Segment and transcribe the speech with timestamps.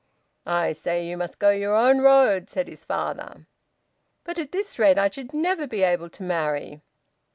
[0.47, 3.45] "I say you must go your own road," said his father.
[4.23, 6.81] "But at this rate I should never be able to marry!"